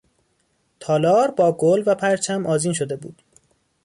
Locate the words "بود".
2.95-3.23